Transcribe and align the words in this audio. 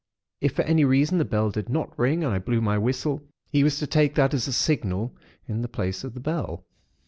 If, 0.39 0.53
for 0.55 0.63
any 0.63 0.83
reason, 0.83 1.19
the 1.19 1.25
bell 1.25 1.51
did 1.51 1.69
not 1.69 1.93
ring, 1.99 2.23
and 2.23 2.33
I 2.33 2.39
blew 2.39 2.59
my 2.59 2.75
whistle, 2.79 3.21
he 3.51 3.63
was 3.63 3.77
to 3.77 3.85
take 3.85 4.15
that 4.15 4.33
as 4.33 4.47
a 4.47 4.51
signal 4.51 5.15
in 5.47 5.61
the 5.61 5.67
place 5.67 6.03
of 6.03 6.15
the 6.15 6.19
bell. 6.19 6.65